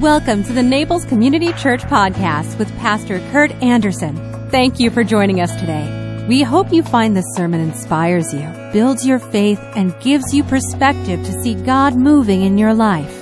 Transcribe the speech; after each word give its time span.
Welcome 0.00 0.44
to 0.44 0.54
the 0.54 0.62
Naples 0.62 1.04
Community 1.04 1.52
Church 1.52 1.82
Podcast 1.82 2.58
with 2.58 2.74
Pastor 2.78 3.18
Kurt 3.32 3.50
Anderson. 3.62 4.16
Thank 4.48 4.80
you 4.80 4.90
for 4.90 5.04
joining 5.04 5.42
us 5.42 5.54
today. 5.60 6.24
We 6.26 6.40
hope 6.40 6.72
you 6.72 6.82
find 6.82 7.14
this 7.14 7.26
sermon 7.34 7.60
inspires 7.60 8.32
you, 8.32 8.48
builds 8.72 9.06
your 9.06 9.18
faith, 9.18 9.60
and 9.76 9.94
gives 10.00 10.32
you 10.32 10.42
perspective 10.42 11.22
to 11.26 11.32
see 11.42 11.54
God 11.54 11.96
moving 11.96 12.40
in 12.40 12.56
your 12.56 12.72
life. 12.72 13.14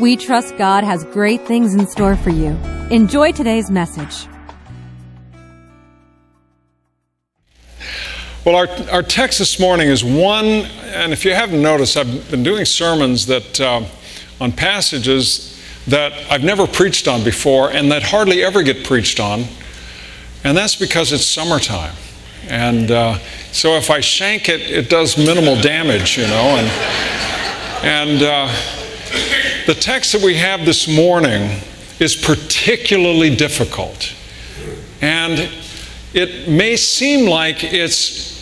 We 0.00 0.16
trust 0.16 0.58
God 0.58 0.82
has 0.82 1.04
great 1.04 1.46
things 1.46 1.72
in 1.72 1.86
store 1.86 2.16
for 2.16 2.30
you. 2.30 2.58
Enjoy 2.90 3.30
today's 3.30 3.70
message. 3.70 4.26
Well, 8.44 8.56
our, 8.56 8.66
our 8.90 9.04
text 9.04 9.38
this 9.38 9.60
morning 9.60 9.86
is 9.86 10.02
one, 10.02 10.46
and 10.46 11.12
if 11.12 11.24
you 11.24 11.32
haven't 11.32 11.62
noticed, 11.62 11.96
I've 11.96 12.28
been 12.28 12.42
doing 12.42 12.64
sermons 12.64 13.26
that 13.26 13.60
uh, 13.60 13.84
on 14.40 14.50
passages 14.50 15.53
that 15.86 16.12
I've 16.30 16.44
never 16.44 16.66
preached 16.66 17.08
on 17.08 17.24
before 17.24 17.70
and 17.70 17.90
that 17.92 18.02
hardly 18.02 18.42
ever 18.42 18.62
get 18.62 18.84
preached 18.84 19.20
on. 19.20 19.44
And 20.42 20.56
that's 20.56 20.76
because 20.76 21.12
it's 21.12 21.26
summertime. 21.26 21.94
And 22.48 22.90
uh, 22.90 23.18
so 23.52 23.76
if 23.76 23.90
I 23.90 24.00
shank 24.00 24.48
it, 24.48 24.60
it 24.60 24.88
does 24.90 25.16
minimal 25.16 25.60
damage, 25.60 26.18
you 26.18 26.26
know. 26.26 26.56
And, 26.58 26.68
and 27.84 28.22
uh, 28.22 28.54
the 29.66 29.74
text 29.74 30.12
that 30.12 30.22
we 30.22 30.34
have 30.36 30.64
this 30.64 30.86
morning 30.88 31.60
is 32.00 32.16
particularly 32.16 33.34
difficult. 33.34 34.14
And 35.00 35.50
it 36.12 36.48
may 36.48 36.76
seem 36.76 37.28
like 37.28 37.64
it's 37.64 38.34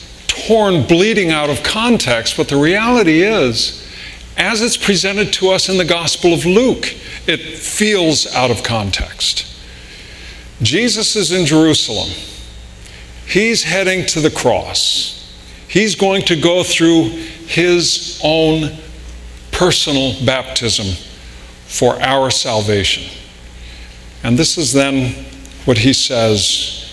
torn, 0.46 0.86
bleeding 0.86 1.30
out 1.30 1.50
of 1.50 1.62
context, 1.62 2.36
but 2.36 2.48
the 2.48 2.56
reality 2.56 3.22
is, 3.22 3.86
as 4.36 4.62
it's 4.62 4.76
presented 4.76 5.32
to 5.34 5.50
us 5.50 5.68
in 5.68 5.76
the 5.78 5.84
Gospel 5.84 6.32
of 6.32 6.46
Luke, 6.46 6.94
it 7.26 7.58
feels 7.58 8.26
out 8.34 8.50
of 8.50 8.62
context. 8.62 9.46
Jesus 10.60 11.16
is 11.16 11.32
in 11.32 11.46
Jerusalem. 11.46 12.10
He's 13.26 13.62
heading 13.62 14.06
to 14.06 14.20
the 14.20 14.30
cross. 14.30 15.18
He's 15.68 15.94
going 15.94 16.22
to 16.22 16.36
go 16.36 16.62
through 16.62 17.04
his 17.46 18.20
own 18.22 18.76
personal 19.50 20.14
baptism 20.24 20.86
for 21.66 22.00
our 22.02 22.30
salvation. 22.30 23.04
And 24.22 24.38
this 24.38 24.58
is 24.58 24.72
then 24.72 25.12
what 25.64 25.78
he 25.78 25.92
says 25.92 26.92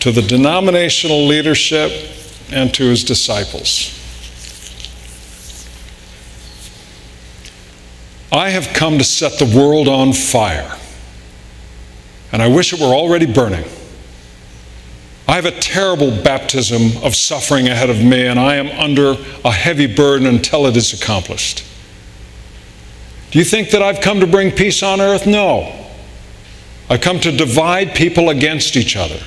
to 0.00 0.10
the 0.10 0.22
denominational 0.22 1.26
leadership 1.26 1.92
and 2.50 2.72
to 2.74 2.84
his 2.84 3.04
disciples. 3.04 3.99
I 8.32 8.50
have 8.50 8.72
come 8.72 8.98
to 8.98 9.04
set 9.04 9.38
the 9.38 9.56
world 9.56 9.88
on 9.88 10.12
fire, 10.12 10.76
and 12.32 12.40
I 12.40 12.48
wish 12.48 12.72
it 12.72 12.80
were 12.80 12.94
already 12.94 13.26
burning. 13.26 13.64
I 15.26 15.34
have 15.34 15.46
a 15.46 15.52
terrible 15.52 16.10
baptism 16.10 17.02
of 17.04 17.14
suffering 17.14 17.68
ahead 17.68 17.90
of 17.90 18.02
me, 18.02 18.26
and 18.26 18.38
I 18.38 18.56
am 18.56 18.68
under 18.68 19.16
a 19.44 19.50
heavy 19.50 19.86
burden 19.86 20.26
until 20.26 20.66
it 20.66 20.76
is 20.76 20.92
accomplished. 20.92 21.64
Do 23.30 23.38
you 23.38 23.44
think 23.44 23.70
that 23.70 23.82
I've 23.82 24.00
come 24.00 24.20
to 24.20 24.26
bring 24.26 24.50
peace 24.50 24.82
on 24.82 25.00
earth? 25.00 25.26
No. 25.26 25.86
I've 26.88 27.00
come 27.00 27.20
to 27.20 27.30
divide 27.30 27.94
people 27.94 28.30
against 28.30 28.76
each 28.76 28.96
other. 28.96 29.20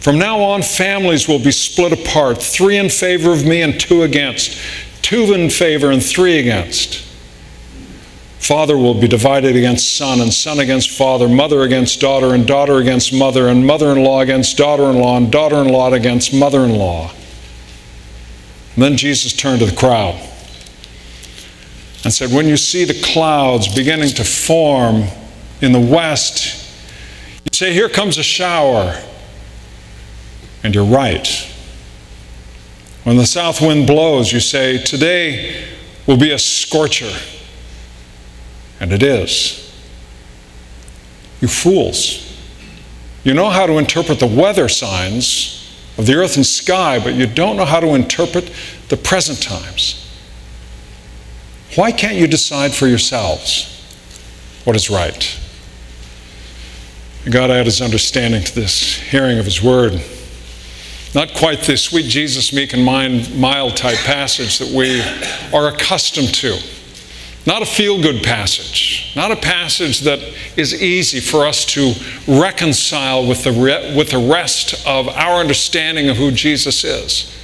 From 0.00 0.18
now 0.18 0.40
on, 0.40 0.62
families 0.62 1.28
will 1.28 1.38
be 1.38 1.52
split 1.52 1.92
apart 1.92 2.42
three 2.42 2.78
in 2.78 2.88
favor 2.88 3.32
of 3.32 3.44
me 3.44 3.60
and 3.60 3.78
two 3.78 4.02
against, 4.02 4.58
two 5.02 5.34
in 5.34 5.50
favor 5.50 5.90
and 5.90 6.02
three 6.02 6.38
against. 6.38 7.06
Father 8.40 8.76
will 8.76 8.94
be 8.94 9.06
divided 9.06 9.54
against 9.54 9.96
son, 9.96 10.20
and 10.20 10.32
son 10.32 10.58
against 10.58 10.90
father, 10.90 11.28
mother 11.28 11.62
against 11.62 12.00
daughter, 12.00 12.34
and 12.34 12.46
daughter 12.46 12.78
against 12.78 13.12
mother, 13.12 13.48
and 13.48 13.66
mother 13.66 13.92
in 13.92 14.02
law 14.02 14.22
against 14.22 14.56
daughter 14.56 14.84
in 14.84 14.98
law, 14.98 15.18
and 15.18 15.30
daughter 15.30 15.56
in 15.56 15.68
law 15.68 15.92
against 15.92 16.32
mother 16.32 16.64
in 16.64 16.74
law. 16.74 17.12
Then 18.78 18.96
Jesus 18.96 19.34
turned 19.34 19.60
to 19.60 19.66
the 19.66 19.76
crowd 19.76 20.14
and 22.02 22.12
said, 22.12 22.30
When 22.32 22.46
you 22.46 22.56
see 22.56 22.84
the 22.84 22.98
clouds 23.02 23.72
beginning 23.74 24.08
to 24.14 24.24
form 24.24 25.04
in 25.60 25.72
the 25.72 25.80
west, 25.80 26.66
you 27.44 27.50
say, 27.52 27.74
Here 27.74 27.90
comes 27.90 28.16
a 28.16 28.22
shower. 28.22 29.00
And 30.62 30.74
you're 30.74 30.84
right. 30.84 31.28
When 33.04 33.16
the 33.16 33.26
south 33.26 33.60
wind 33.60 33.86
blows, 33.86 34.32
you 34.32 34.40
say, 34.40 34.78
Today 34.82 35.68
will 36.06 36.18
be 36.18 36.32
a 36.32 36.38
scorcher. 36.38 37.12
And 38.80 38.92
it 38.92 39.02
is. 39.02 39.70
You 41.40 41.48
fools. 41.48 42.26
You 43.22 43.34
know 43.34 43.50
how 43.50 43.66
to 43.66 43.78
interpret 43.78 44.18
the 44.18 44.26
weather 44.26 44.68
signs 44.68 45.56
of 45.98 46.06
the 46.06 46.14
earth 46.14 46.36
and 46.36 46.46
sky, 46.46 46.98
but 46.98 47.14
you 47.14 47.26
don't 47.26 47.56
know 47.56 47.66
how 47.66 47.80
to 47.80 47.94
interpret 47.94 48.50
the 48.88 48.96
present 48.96 49.42
times. 49.42 49.96
Why 51.76 51.92
can't 51.92 52.16
you 52.16 52.26
decide 52.26 52.72
for 52.72 52.86
yourselves 52.86 53.66
what 54.64 54.74
is 54.74 54.90
right? 54.90 55.38
God 57.30 57.50
add 57.50 57.66
his 57.66 57.82
understanding 57.82 58.42
to 58.42 58.54
this 58.54 58.96
hearing 58.96 59.38
of 59.38 59.44
his 59.44 59.62
word. 59.62 60.02
Not 61.14 61.34
quite 61.34 61.60
the 61.60 61.76
sweet 61.76 62.06
Jesus, 62.06 62.52
meek 62.52 62.72
and 62.72 62.84
mild 62.84 63.76
type 63.76 63.98
passage 63.98 64.58
that 64.58 64.68
we 64.68 65.02
are 65.52 65.68
accustomed 65.68 66.32
to. 66.36 66.58
Not 67.46 67.62
a 67.62 67.66
feel 67.66 68.02
good 68.02 68.22
passage, 68.22 69.12
not 69.16 69.30
a 69.30 69.36
passage 69.36 70.00
that 70.00 70.20
is 70.56 70.82
easy 70.82 71.20
for 71.20 71.46
us 71.46 71.64
to 71.66 71.94
reconcile 72.28 73.26
with 73.26 73.44
the, 73.44 73.52
re- 73.52 73.96
with 73.96 74.10
the 74.10 74.18
rest 74.18 74.86
of 74.86 75.08
our 75.08 75.40
understanding 75.40 76.10
of 76.10 76.18
who 76.18 76.30
Jesus 76.30 76.84
is. 76.84 77.34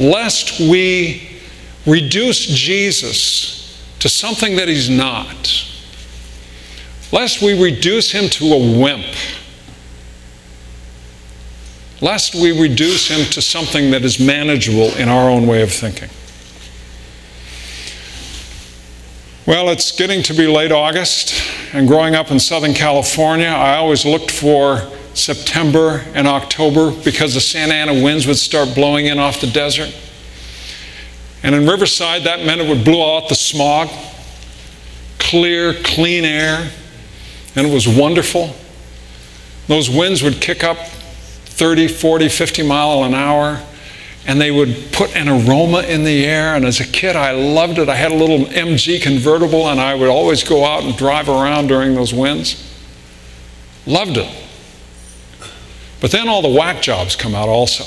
Lest 0.00 0.58
we 0.58 1.40
reduce 1.86 2.46
Jesus 2.46 3.86
to 4.00 4.08
something 4.08 4.56
that 4.56 4.66
he's 4.66 4.90
not, 4.90 5.70
lest 7.12 7.40
we 7.40 7.62
reduce 7.62 8.10
him 8.10 8.28
to 8.30 8.46
a 8.46 8.80
wimp, 8.80 9.06
lest 12.00 12.34
we 12.34 12.60
reduce 12.60 13.06
him 13.06 13.24
to 13.30 13.40
something 13.40 13.92
that 13.92 14.02
is 14.02 14.18
manageable 14.18 14.88
in 14.96 15.08
our 15.08 15.30
own 15.30 15.46
way 15.46 15.62
of 15.62 15.70
thinking. 15.70 16.10
Well, 19.46 19.68
it's 19.68 19.92
getting 19.92 20.22
to 20.22 20.32
be 20.32 20.46
late 20.46 20.72
August, 20.72 21.34
and 21.74 21.86
growing 21.86 22.14
up 22.14 22.30
in 22.30 22.40
Southern 22.40 22.72
California, 22.72 23.48
I 23.48 23.76
always 23.76 24.06
looked 24.06 24.30
for 24.30 24.90
September 25.12 26.02
and 26.14 26.26
October 26.26 26.90
because 26.90 27.34
the 27.34 27.42
Santa 27.42 27.74
Ana 27.74 28.02
winds 28.02 28.26
would 28.26 28.38
start 28.38 28.74
blowing 28.74 29.04
in 29.04 29.18
off 29.18 29.42
the 29.42 29.46
desert. 29.46 29.94
And 31.42 31.54
in 31.54 31.68
Riverside, 31.68 32.22
that 32.22 32.46
meant 32.46 32.62
it 32.62 32.68
would 32.70 32.86
blow 32.86 33.18
out 33.18 33.28
the 33.28 33.34
smog, 33.34 33.90
clear, 35.18 35.74
clean 35.74 36.24
air, 36.24 36.70
and 37.54 37.66
it 37.66 37.70
was 37.70 37.86
wonderful. 37.86 38.56
Those 39.66 39.90
winds 39.90 40.22
would 40.22 40.40
kick 40.40 40.64
up 40.64 40.78
30, 40.78 41.88
40, 41.88 42.30
50 42.30 42.62
mile 42.62 43.04
an 43.04 43.12
hour 43.12 43.62
and 44.26 44.40
they 44.40 44.50
would 44.50 44.90
put 44.92 45.14
an 45.14 45.28
aroma 45.28 45.80
in 45.80 46.04
the 46.04 46.24
air. 46.24 46.54
And 46.54 46.64
as 46.64 46.80
a 46.80 46.86
kid, 46.86 47.14
I 47.14 47.32
loved 47.32 47.78
it. 47.78 47.88
I 47.88 47.94
had 47.94 48.10
a 48.10 48.14
little 48.14 48.46
MG 48.46 49.02
convertible, 49.02 49.68
and 49.68 49.80
I 49.80 49.94
would 49.94 50.08
always 50.08 50.42
go 50.42 50.64
out 50.64 50.82
and 50.82 50.96
drive 50.96 51.28
around 51.28 51.66
during 51.66 51.94
those 51.94 52.14
winds. 52.14 52.70
Loved 53.86 54.16
it. 54.16 54.34
But 56.00 56.10
then 56.10 56.28
all 56.28 56.42
the 56.42 56.48
whack 56.48 56.80
jobs 56.80 57.16
come 57.16 57.34
out 57.34 57.48
also. 57.48 57.84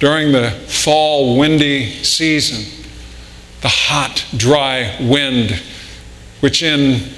During 0.00 0.32
the 0.32 0.50
fall, 0.50 1.38
windy 1.38 2.02
season, 2.02 2.86
the 3.62 3.68
hot, 3.68 4.26
dry 4.36 4.96
wind, 5.00 5.62
which 6.40 6.62
in 6.62 7.08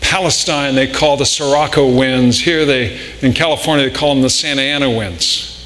Palestine 0.00 0.74
they 0.74 0.86
call 0.86 1.16
the 1.16 1.26
Sirocco 1.26 1.96
winds. 1.96 2.40
Here 2.40 2.64
they, 2.64 3.00
in 3.20 3.32
California, 3.32 3.88
they 3.88 3.94
call 3.94 4.14
them 4.14 4.22
the 4.22 4.30
Santa 4.30 4.62
Ana 4.62 4.90
winds 4.90 5.57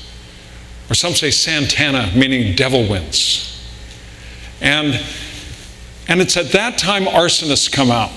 or 0.93 0.95
some 0.95 1.15
say 1.15 1.31
Santana, 1.31 2.13
meaning 2.15 2.55
devil 2.55 2.87
winds. 2.87 3.67
And, 4.61 5.03
and 6.07 6.21
it's 6.21 6.37
at 6.37 6.53
that 6.53 6.77
time 6.77 7.05
arsonists 7.05 7.73
come 7.73 7.91
out. 7.91 8.11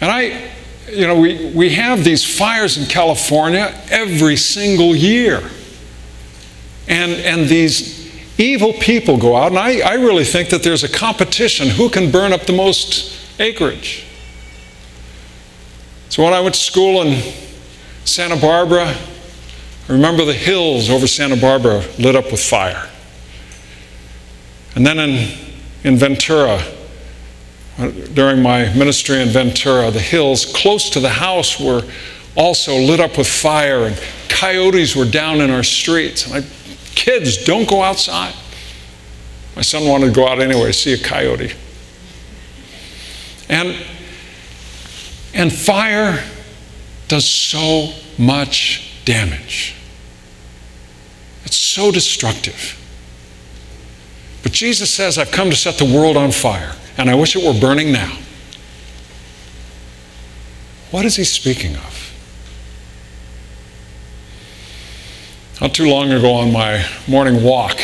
And 0.00 0.12
I, 0.12 0.48
you 0.88 1.08
know, 1.08 1.18
we, 1.18 1.50
we 1.50 1.70
have 1.70 2.04
these 2.04 2.24
fires 2.24 2.78
in 2.78 2.86
California 2.86 3.74
every 3.90 4.36
single 4.36 4.94
year. 4.94 5.42
And, 6.86 7.10
and 7.10 7.48
these 7.48 8.38
evil 8.38 8.72
people 8.74 9.16
go 9.16 9.34
out, 9.34 9.48
and 9.48 9.58
I, 9.58 9.80
I 9.80 9.94
really 9.94 10.24
think 10.24 10.50
that 10.50 10.62
there's 10.62 10.84
a 10.84 10.88
competition 10.88 11.68
who 11.68 11.90
can 11.90 12.12
burn 12.12 12.32
up 12.32 12.42
the 12.42 12.52
most 12.52 13.40
acreage. 13.40 14.06
So 16.10 16.22
when 16.22 16.32
I 16.32 16.38
went 16.38 16.54
to 16.54 16.60
school 16.60 17.02
in 17.02 17.20
Santa 18.04 18.36
Barbara, 18.36 18.96
remember 19.88 20.24
the 20.24 20.34
hills 20.34 20.90
over 20.90 21.06
Santa 21.06 21.36
Barbara 21.36 21.82
lit 21.98 22.14
up 22.14 22.30
with 22.30 22.42
fire. 22.42 22.88
And 24.74 24.86
then 24.86 24.98
in, 24.98 25.38
in 25.84 25.96
Ventura, 25.96 26.62
uh, 27.78 27.90
during 28.12 28.42
my 28.42 28.72
ministry 28.74 29.20
in 29.20 29.28
Ventura, 29.28 29.90
the 29.90 30.00
hills 30.00 30.44
close 30.44 30.90
to 30.90 31.00
the 31.00 31.08
house 31.08 31.58
were 31.58 31.82
also 32.36 32.76
lit 32.76 33.00
up 33.00 33.18
with 33.18 33.26
fire, 33.26 33.86
and 33.86 34.00
coyotes 34.28 34.94
were 34.94 35.04
down 35.04 35.40
in 35.40 35.50
our 35.50 35.64
streets. 35.64 36.26
And 36.26 36.44
I, 36.44 36.48
kids, 36.94 37.44
don't 37.44 37.68
go 37.68 37.82
outside. 37.82 38.34
My 39.56 39.62
son 39.62 39.88
wanted 39.88 40.06
to 40.06 40.12
go 40.12 40.28
out 40.28 40.40
anyway, 40.40 40.70
see 40.72 40.92
a 40.92 40.98
coyote. 40.98 41.52
And, 43.48 43.74
and 45.34 45.52
fire 45.52 46.22
does 47.08 47.28
so 47.28 47.92
much 48.18 49.02
damage. 49.04 49.74
It's 51.48 51.56
so 51.56 51.90
destructive. 51.90 52.78
But 54.42 54.52
Jesus 54.52 54.90
says, 54.90 55.16
I've 55.16 55.30
come 55.30 55.48
to 55.48 55.56
set 55.56 55.78
the 55.78 55.86
world 55.86 56.14
on 56.14 56.30
fire, 56.30 56.74
and 56.98 57.08
I 57.08 57.14
wish 57.14 57.34
it 57.34 57.42
were 57.42 57.58
burning 57.58 57.90
now. 57.90 58.18
What 60.90 61.06
is 61.06 61.16
he 61.16 61.24
speaking 61.24 61.74
of? 61.76 62.12
Not 65.62 65.72
too 65.72 65.88
long 65.88 66.12
ago 66.12 66.34
on 66.34 66.52
my 66.52 66.84
morning 67.06 67.42
walk, 67.42 67.80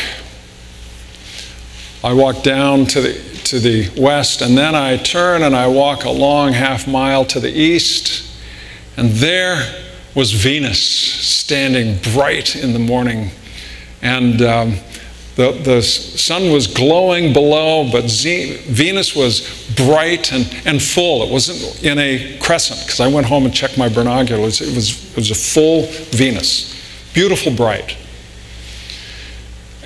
I 2.03 2.13
walked 2.13 2.43
down 2.43 2.85
to 2.85 3.01
the, 3.01 3.13
to 3.45 3.57
the 3.57 3.89
west, 3.99 4.43
and 4.43 4.55
then 4.55 4.75
I 4.75 4.97
turn 4.97 5.41
and 5.41 5.55
I 5.55 5.65
walk 5.65 6.05
a 6.05 6.11
long 6.11 6.53
half 6.53 6.87
mile 6.87 7.25
to 7.25 7.39
the 7.39 7.51
east, 7.51 8.31
and 8.95 9.09
there 9.09 9.87
was 10.13 10.33
Venus 10.33 10.79
standing 10.79 11.97
bright 12.13 12.55
in 12.55 12.73
the 12.73 12.79
morning. 12.79 13.31
And 14.05 14.41
um, 14.43 14.75
the, 15.35 15.51
the 15.51 15.81
sun 15.81 16.53
was 16.53 16.67
glowing 16.67 17.33
below, 17.33 17.91
but 17.91 18.07
Z- 18.07 18.57
Venus 18.67 19.15
was 19.15 19.67
bright 19.75 20.31
and, 20.31 20.45
and 20.65 20.81
full. 20.81 21.23
It 21.23 21.31
wasn't 21.31 21.83
in 21.83 21.97
a 21.97 22.37
crescent, 22.37 22.79
because 22.85 22.99
I 22.99 23.07
went 23.07 23.25
home 23.25 23.45
and 23.45 23.53
checked 23.53 23.77
my 23.77 23.89
binoculars. 23.89 24.61
It 24.61 24.73
was, 24.73 25.11
it 25.11 25.17
was 25.17 25.31
a 25.31 25.35
full 25.35 25.87
Venus 26.11 26.73
beautiful 27.15 27.51
bright. 27.51 27.97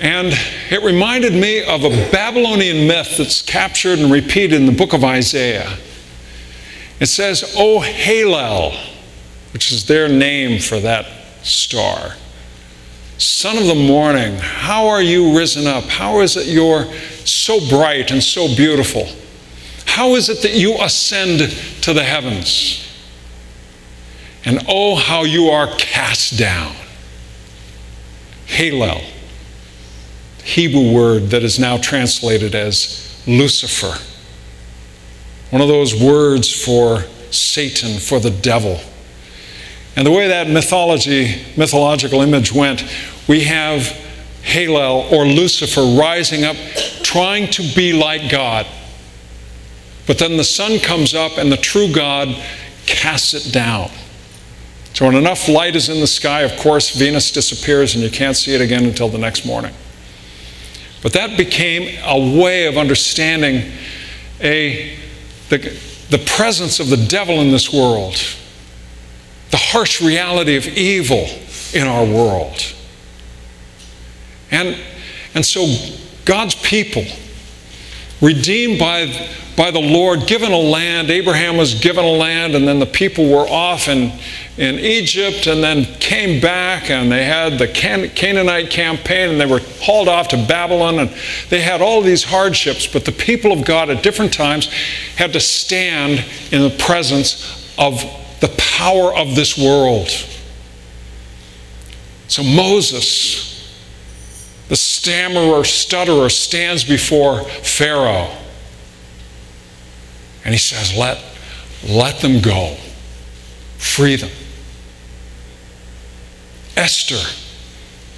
And 0.00 0.34
it 0.70 0.82
reminded 0.82 1.32
me 1.32 1.62
of 1.62 1.84
a 1.84 1.90
Babylonian 2.10 2.88
myth 2.88 3.16
that's 3.16 3.40
captured 3.40 4.00
and 4.00 4.10
repeated 4.10 4.54
in 4.54 4.66
the 4.66 4.72
book 4.72 4.92
of 4.92 5.04
Isaiah. 5.04 5.78
It 6.98 7.06
says, 7.06 7.54
O 7.56 7.80
Halel, 7.80 8.74
which 9.52 9.70
is 9.70 9.86
their 9.86 10.08
name 10.08 10.60
for 10.60 10.80
that 10.80 11.06
star, 11.42 12.16
son 13.20 13.58
of 13.58 13.66
the 13.66 13.74
morning, 13.74 14.36
how 14.36 14.88
are 14.88 15.02
you 15.02 15.36
risen 15.36 15.66
up? 15.66 15.84
How 15.84 16.20
is 16.20 16.36
it 16.36 16.46
you're 16.46 16.84
so 17.24 17.60
bright 17.68 18.10
and 18.10 18.22
so 18.22 18.48
beautiful? 18.54 19.06
How 19.84 20.14
is 20.14 20.28
it 20.28 20.42
that 20.42 20.54
you 20.54 20.80
ascend 20.80 21.40
to 21.82 21.92
the 21.92 22.02
heavens? 22.02 22.86
And 24.44 24.64
oh, 24.68 24.94
how 24.94 25.24
you 25.24 25.48
are 25.48 25.68
cast 25.76 26.38
down. 26.38 26.74
Halel, 28.46 29.02
Hebrew 30.42 30.92
word 30.92 31.24
that 31.30 31.42
is 31.42 31.58
now 31.58 31.76
translated 31.76 32.54
as 32.54 33.22
Lucifer. 33.26 34.02
One 35.50 35.60
of 35.60 35.68
those 35.68 35.94
words 35.94 36.50
for 36.50 37.02
Satan, 37.30 37.98
for 37.98 38.18
the 38.18 38.30
devil. 38.30 38.80
And 39.96 40.06
the 40.06 40.10
way 40.10 40.28
that 40.28 40.48
mythology, 40.48 41.42
mythological 41.56 42.20
image 42.20 42.52
went, 42.52 42.84
we 43.28 43.44
have 43.44 43.82
Halel 44.42 45.10
or 45.12 45.24
Lucifer 45.24 45.82
rising 45.82 46.44
up, 46.44 46.56
trying 47.02 47.50
to 47.52 47.62
be 47.74 47.92
like 47.92 48.30
God. 48.30 48.66
But 50.06 50.18
then 50.18 50.36
the 50.36 50.44
sun 50.44 50.78
comes 50.78 51.14
up 51.14 51.38
and 51.38 51.52
the 51.52 51.56
true 51.56 51.92
God 51.92 52.28
casts 52.86 53.34
it 53.34 53.52
down. 53.52 53.90
So, 54.92 55.06
when 55.06 55.14
enough 55.14 55.48
light 55.48 55.76
is 55.76 55.88
in 55.88 56.00
the 56.00 56.06
sky, 56.06 56.40
of 56.40 56.58
course, 56.58 56.90
Venus 56.90 57.30
disappears 57.30 57.94
and 57.94 58.02
you 58.02 58.10
can't 58.10 58.36
see 58.36 58.54
it 58.54 58.60
again 58.60 58.84
until 58.84 59.08
the 59.08 59.18
next 59.18 59.46
morning. 59.46 59.72
But 61.02 61.12
that 61.12 61.38
became 61.38 61.98
a 62.04 62.40
way 62.40 62.66
of 62.66 62.76
understanding 62.76 63.72
a, 64.40 64.96
the, 65.48 65.58
the 66.10 66.18
presence 66.18 66.80
of 66.80 66.90
the 66.90 66.96
devil 66.96 67.40
in 67.40 67.50
this 67.50 67.72
world, 67.72 68.16
the 69.50 69.56
harsh 69.56 70.00
reality 70.00 70.56
of 70.56 70.66
evil 70.66 71.26
in 71.72 71.86
our 71.86 72.04
world. 72.04 72.74
And, 74.50 74.76
and 75.34 75.44
so, 75.44 75.66
God's 76.24 76.54
people, 76.54 77.04
redeemed 78.20 78.78
by, 78.78 79.06
by 79.56 79.70
the 79.70 79.80
Lord, 79.80 80.26
given 80.26 80.52
a 80.52 80.58
land, 80.58 81.10
Abraham 81.10 81.56
was 81.56 81.74
given 81.74 82.04
a 82.04 82.10
land, 82.10 82.54
and 82.54 82.66
then 82.66 82.78
the 82.78 82.86
people 82.86 83.28
were 83.28 83.48
off 83.48 83.88
in, 83.88 84.12
in 84.60 84.78
Egypt 84.78 85.46
and 85.46 85.64
then 85.64 85.86
came 86.00 86.38
back 86.38 86.90
and 86.90 87.10
they 87.10 87.24
had 87.24 87.58
the 87.58 87.66
Can- 87.66 88.10
Canaanite 88.10 88.68
campaign 88.68 89.30
and 89.30 89.40
they 89.40 89.46
were 89.46 89.60
hauled 89.80 90.06
off 90.06 90.28
to 90.28 90.36
Babylon 90.36 90.98
and 90.98 91.10
they 91.48 91.62
had 91.62 91.80
all 91.80 92.02
these 92.02 92.24
hardships. 92.24 92.86
But 92.86 93.06
the 93.06 93.12
people 93.12 93.52
of 93.52 93.64
God 93.64 93.88
at 93.88 94.02
different 94.02 94.34
times 94.34 94.66
had 95.16 95.32
to 95.32 95.40
stand 95.40 96.22
in 96.52 96.60
the 96.60 96.76
presence 96.76 97.74
of 97.78 98.04
the 98.40 98.48
power 98.56 99.14
of 99.14 99.34
this 99.34 99.56
world. 99.56 100.08
So 102.28 102.42
Moses, 102.42 103.50
the 104.68 104.76
stammerer, 104.76 105.64
stutterer, 105.64 106.30
stands 106.30 106.84
before 106.84 107.42
Pharaoh 107.44 108.30
and 110.44 110.54
he 110.54 110.58
says, 110.58 110.96
Let, 110.96 111.22
let 111.86 112.20
them 112.20 112.40
go, 112.40 112.76
free 113.78 114.16
them. 114.16 114.30
Esther 116.76 117.20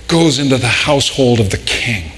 goes 0.09 0.39
into 0.39 0.57
the 0.59 0.69
household 0.69 1.41
of 1.41 1.51
the 1.51 1.59
king. 1.59 2.13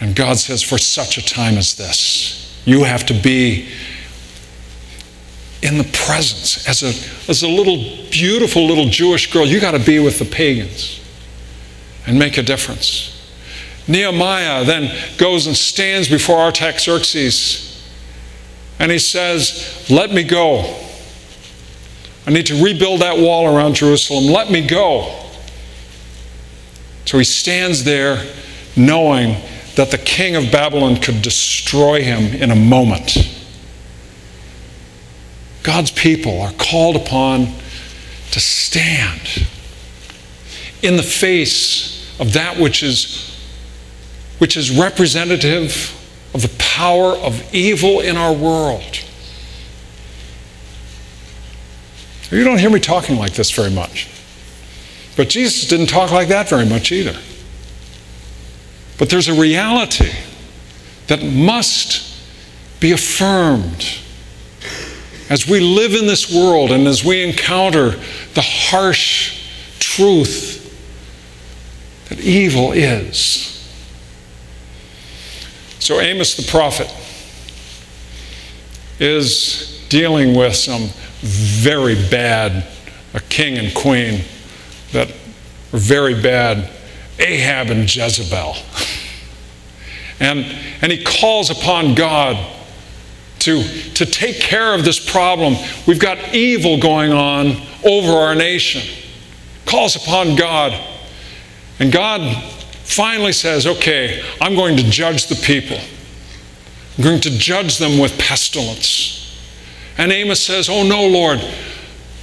And 0.00 0.16
God 0.16 0.38
says, 0.38 0.62
For 0.62 0.78
such 0.78 1.18
a 1.18 1.24
time 1.24 1.56
as 1.56 1.76
this, 1.76 2.62
you 2.64 2.84
have 2.84 3.06
to 3.06 3.14
be 3.14 3.68
in 5.64 5.78
the 5.78 5.84
presence. 5.84 6.68
As 6.68 6.82
a, 6.82 6.88
as 7.28 7.42
a 7.42 7.48
little, 7.48 7.78
beautiful 8.10 8.66
little 8.66 8.84
Jewish 8.84 9.32
girl, 9.32 9.46
you 9.46 9.60
got 9.60 9.72
to 9.72 9.78
be 9.78 9.98
with 9.98 10.18
the 10.18 10.26
pagans 10.26 11.00
and 12.06 12.18
make 12.18 12.36
a 12.36 12.42
difference. 12.42 13.10
Nehemiah 13.88 14.64
then 14.64 14.94
goes 15.16 15.46
and 15.46 15.56
stands 15.56 16.08
before 16.08 16.38
Artaxerxes 16.38 17.64
and 18.78 18.92
he 18.92 18.98
says, 18.98 19.86
Let 19.90 20.12
me 20.12 20.22
go. 20.22 20.80
I 22.26 22.30
need 22.30 22.46
to 22.46 22.62
rebuild 22.62 23.00
that 23.00 23.18
wall 23.18 23.54
around 23.54 23.74
Jerusalem. 23.74 24.26
Let 24.26 24.50
me 24.50 24.66
go. 24.66 25.22
So 27.06 27.18
he 27.18 27.24
stands 27.24 27.84
there 27.84 28.24
knowing 28.76 29.36
that 29.76 29.90
the 29.90 29.98
king 29.98 30.36
of 30.36 30.50
Babylon 30.50 30.96
could 30.96 31.22
destroy 31.22 32.02
him 32.02 32.34
in 32.34 32.50
a 32.50 32.56
moment. 32.56 33.16
God's 35.64 35.90
people 35.90 36.42
are 36.42 36.52
called 36.52 36.94
upon 36.94 37.46
to 38.30 38.38
stand 38.38 39.46
in 40.82 40.96
the 40.96 41.02
face 41.02 42.20
of 42.20 42.34
that 42.34 42.60
which 42.60 42.82
is, 42.82 43.34
which 44.38 44.56
is 44.58 44.70
representative 44.70 45.98
of 46.34 46.42
the 46.42 46.54
power 46.58 47.16
of 47.16 47.54
evil 47.54 48.00
in 48.00 48.16
our 48.16 48.32
world. 48.32 49.00
You 52.30 52.44
don't 52.44 52.58
hear 52.58 52.70
me 52.70 52.80
talking 52.80 53.16
like 53.16 53.32
this 53.32 53.50
very 53.50 53.70
much. 53.70 54.08
But 55.16 55.30
Jesus 55.30 55.66
didn't 55.66 55.86
talk 55.86 56.10
like 56.10 56.28
that 56.28 56.48
very 56.48 56.66
much 56.66 56.92
either. 56.92 57.18
But 58.98 59.08
there's 59.08 59.28
a 59.28 59.34
reality 59.34 60.12
that 61.06 61.22
must 61.22 62.20
be 62.80 62.92
affirmed 62.92 64.03
as 65.30 65.48
we 65.48 65.60
live 65.60 65.94
in 65.94 66.06
this 66.06 66.32
world 66.32 66.70
and 66.70 66.86
as 66.86 67.04
we 67.04 67.22
encounter 67.22 67.90
the 68.34 68.42
harsh 68.42 69.48
truth 69.78 70.60
that 72.08 72.20
evil 72.20 72.72
is. 72.72 73.50
So, 75.78 76.00
Amos 76.00 76.36
the 76.36 76.50
prophet 76.50 76.92
is 78.98 79.84
dealing 79.88 80.34
with 80.34 80.54
some 80.54 80.88
very 81.20 81.94
bad, 82.10 82.66
a 83.12 83.20
king 83.20 83.58
and 83.58 83.74
queen 83.74 84.22
that 84.92 85.10
are 85.10 85.78
very 85.78 86.20
bad, 86.20 86.70
Ahab 87.18 87.70
and 87.70 87.94
Jezebel. 87.94 88.56
And, 90.20 90.44
and 90.80 90.92
he 90.92 91.02
calls 91.02 91.50
upon 91.50 91.94
God 91.94 92.36
to, 93.44 93.62
to 93.94 94.06
take 94.06 94.40
care 94.40 94.74
of 94.74 94.84
this 94.84 94.98
problem. 94.98 95.54
We've 95.86 95.98
got 95.98 96.34
evil 96.34 96.78
going 96.78 97.12
on 97.12 97.60
over 97.84 98.12
our 98.12 98.34
nation. 98.34 98.82
Calls 99.66 99.96
upon 99.96 100.36
God. 100.36 100.72
And 101.78 101.92
God 101.92 102.42
finally 102.84 103.32
says, 103.32 103.66
Okay, 103.66 104.24
I'm 104.40 104.54
going 104.54 104.76
to 104.78 104.82
judge 104.84 105.26
the 105.26 105.34
people. 105.34 105.78
I'm 106.96 107.04
going 107.04 107.20
to 107.22 107.30
judge 107.30 107.78
them 107.78 107.98
with 107.98 108.18
pestilence. 108.18 109.20
And 109.98 110.10
Amos 110.10 110.40
says, 110.40 110.68
Oh 110.68 110.82
no, 110.82 111.06
Lord, 111.06 111.40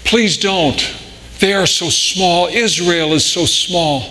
please 0.04 0.38
don't. 0.38 0.98
They 1.40 1.54
are 1.54 1.68
so 1.68 1.90
small. 1.90 2.48
Israel 2.48 3.14
is 3.14 3.26
so 3.26 3.46
small. 3.46 4.02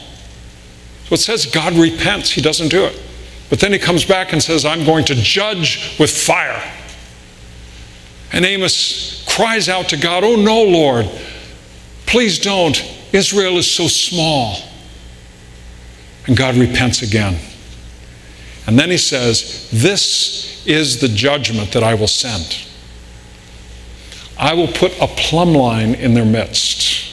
So 1.07 1.15
it 1.15 1.19
says 1.19 1.47
God 1.47 1.73
repents, 1.73 2.31
he 2.31 2.41
doesn't 2.41 2.69
do 2.69 2.85
it. 2.85 3.01
But 3.49 3.59
then 3.59 3.73
he 3.73 3.81
comes 3.81 4.05
back 4.05 4.33
and 4.33 4.41
says, 4.41 4.65
I'm 4.65 4.85
going 4.85 5.05
to 5.07 5.15
judge 5.17 5.99
with 5.99 6.11
fire. 6.11 6.63
And 8.33 8.45
Amos 8.45 9.25
cries 9.29 9.69
out 9.69 9.89
to 9.89 9.97
God, 9.97 10.25
Oh 10.25 10.37
no, 10.37 10.63
Lord, 10.63 11.09
please 12.07 12.39
don't. 12.39 12.81
Israel 13.13 13.59
is 13.59 13.71
so 13.71 13.89
small. 13.89 14.57
And 16.27 16.37
God 16.37 16.55
repents 16.57 17.03
again. 17.03 17.39
And 18.67 18.79
then 18.79 18.91
he 18.91 18.99
says, 18.99 19.69
This 19.73 20.65
is 20.67 21.01
the 21.01 21.09
judgment 21.09 21.73
that 21.73 21.83
I 21.83 21.95
will 21.95 22.07
send. 22.07 22.67
I 24.39 24.55
will 24.55 24.69
put 24.69 24.99
a 25.01 25.07
plumb 25.07 25.55
line 25.55 25.95
in 25.95 26.15
their 26.15 26.25
midst. 26.25 27.13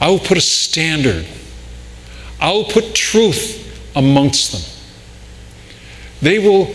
I 0.00 0.10
will 0.10 0.18
put 0.18 0.36
a 0.36 0.42
standard. 0.42 1.26
I 2.40 2.52
will 2.52 2.64
put 2.64 2.94
truth 2.94 3.64
amongst 3.96 4.52
them. 4.52 4.62
They 6.20 6.38
will 6.38 6.74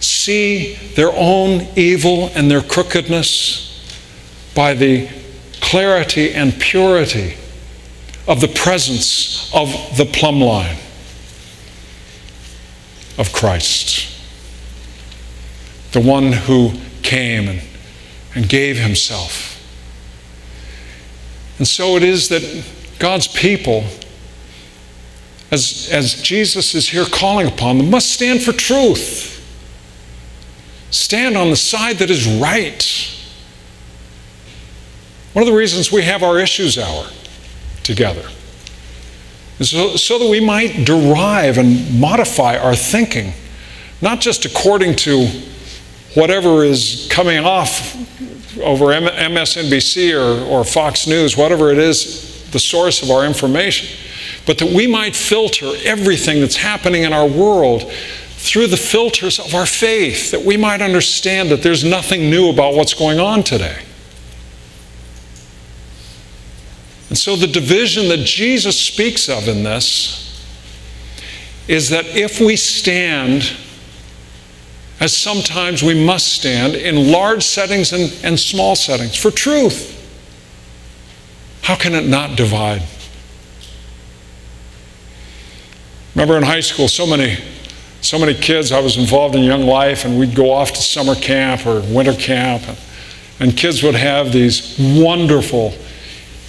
see 0.00 0.74
their 0.96 1.12
own 1.14 1.68
evil 1.76 2.30
and 2.34 2.50
their 2.50 2.62
crookedness 2.62 3.66
by 4.54 4.74
the 4.74 5.08
clarity 5.60 6.32
and 6.32 6.58
purity 6.60 7.34
of 8.26 8.40
the 8.40 8.48
presence 8.48 9.50
of 9.54 9.68
the 9.96 10.04
plumb 10.04 10.40
line 10.40 10.76
of 13.18 13.32
Christ, 13.32 14.16
the 15.92 16.00
one 16.00 16.32
who 16.32 16.72
came 17.02 17.48
and, 17.48 17.62
and 18.34 18.48
gave 18.48 18.78
himself. 18.78 19.56
And 21.58 21.68
so 21.68 21.96
it 21.96 22.02
is 22.02 22.28
that 22.30 22.64
God's 22.98 23.28
people, 23.28 23.84
as, 25.50 25.88
as 25.92 26.22
Jesus 26.22 26.74
is 26.74 26.88
here 26.88 27.04
calling 27.04 27.46
upon 27.46 27.78
them, 27.78 27.90
must 27.90 28.12
stand 28.12 28.42
for 28.42 28.52
truth. 28.52 29.29
Stand 30.90 31.36
on 31.36 31.50
the 31.50 31.56
side 31.56 31.98
that 31.98 32.10
is 32.10 32.26
right. 32.26 33.16
One 35.32 35.42
of 35.42 35.48
the 35.48 35.56
reasons 35.56 35.92
we 35.92 36.02
have 36.02 36.22
our 36.22 36.38
issues 36.38 36.76
hour 36.76 37.06
together 37.82 38.28
is 39.60 39.70
so, 39.70 39.96
so 39.96 40.18
that 40.18 40.28
we 40.28 40.40
might 40.40 40.84
derive 40.84 41.58
and 41.58 42.00
modify 42.00 42.56
our 42.56 42.74
thinking, 42.74 43.32
not 44.02 44.20
just 44.20 44.44
according 44.44 44.96
to 44.96 45.26
whatever 46.14 46.64
is 46.64 47.06
coming 47.10 47.44
off 47.44 47.94
over 48.58 48.86
MSNBC 48.86 50.12
or, 50.14 50.44
or 50.44 50.64
Fox 50.64 51.06
News, 51.06 51.36
whatever 51.36 51.70
it 51.70 51.78
is, 51.78 52.50
the 52.50 52.58
source 52.58 53.02
of 53.02 53.10
our 53.10 53.24
information, 53.24 53.96
but 54.44 54.58
that 54.58 54.72
we 54.72 54.88
might 54.88 55.14
filter 55.14 55.72
everything 55.84 56.40
that's 56.40 56.56
happening 56.56 57.04
in 57.04 57.12
our 57.12 57.28
world 57.28 57.92
through 58.40 58.66
the 58.66 58.76
filters 58.76 59.38
of 59.38 59.54
our 59.54 59.66
faith, 59.66 60.30
that 60.30 60.42
we 60.42 60.56
might 60.56 60.80
understand 60.80 61.50
that 61.50 61.62
there's 61.62 61.84
nothing 61.84 62.30
new 62.30 62.48
about 62.48 62.74
what's 62.74 62.94
going 62.94 63.20
on 63.20 63.42
today. 63.42 63.82
And 67.10 67.18
so, 67.18 67.36
the 67.36 67.46
division 67.46 68.08
that 68.08 68.24
Jesus 68.24 68.80
speaks 68.80 69.28
of 69.28 69.46
in 69.46 69.62
this 69.62 70.42
is 71.68 71.90
that 71.90 72.06
if 72.06 72.40
we 72.40 72.56
stand, 72.56 73.52
as 75.00 75.14
sometimes 75.14 75.82
we 75.82 76.02
must 76.02 76.28
stand, 76.28 76.74
in 76.74 77.12
large 77.12 77.42
settings 77.42 77.92
and, 77.92 78.18
and 78.24 78.40
small 78.40 78.74
settings 78.74 79.16
for 79.16 79.30
truth, 79.30 79.98
how 81.62 81.76
can 81.76 81.94
it 81.94 82.06
not 82.06 82.38
divide? 82.38 82.82
Remember 86.14 86.38
in 86.38 86.42
high 86.42 86.60
school, 86.60 86.88
so 86.88 87.06
many 87.06 87.38
so 88.02 88.18
many 88.18 88.34
kids, 88.34 88.72
I 88.72 88.80
was 88.80 88.96
involved 88.96 89.34
in 89.34 89.42
Young 89.42 89.62
Life, 89.62 90.04
and 90.04 90.18
we'd 90.18 90.34
go 90.34 90.50
off 90.50 90.72
to 90.72 90.80
summer 90.80 91.14
camp 91.14 91.66
or 91.66 91.80
winter 91.80 92.14
camp, 92.14 92.66
and, 92.66 92.78
and 93.38 93.56
kids 93.56 93.82
would 93.82 93.94
have 93.94 94.32
these 94.32 94.76
wonderful, 94.78 95.74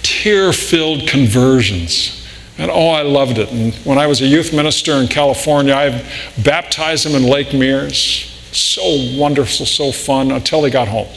tear 0.02 0.52
filled 0.52 1.06
conversions. 1.06 2.26
And 2.58 2.70
oh, 2.70 2.88
I 2.88 3.02
loved 3.02 3.38
it. 3.38 3.50
And 3.50 3.74
when 3.84 3.98
I 3.98 4.06
was 4.06 4.22
a 4.22 4.26
youth 4.26 4.52
minister 4.54 4.92
in 4.92 5.08
California, 5.08 5.74
I 5.74 6.06
baptized 6.42 7.04
them 7.04 7.14
in 7.14 7.28
Lake 7.28 7.52
Mears. 7.52 8.28
So 8.52 9.18
wonderful, 9.18 9.66
so 9.66 9.92
fun 9.92 10.30
until 10.30 10.62
they 10.62 10.70
got 10.70 10.88
home. 10.88 11.08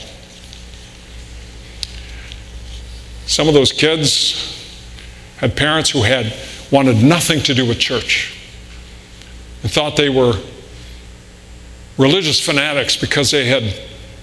Some 3.26 3.48
of 3.48 3.54
those 3.54 3.72
kids 3.72 4.52
had 5.38 5.56
parents 5.56 5.90
who 5.90 6.02
had 6.02 6.32
wanted 6.70 7.02
nothing 7.02 7.42
to 7.42 7.54
do 7.54 7.66
with 7.66 7.78
church 7.78 8.35
and 9.66 9.72
thought 9.72 9.96
they 9.96 10.08
were 10.08 10.34
religious 11.98 12.40
fanatics 12.40 12.96
because 12.96 13.32
they 13.32 13.46
had 13.46 13.76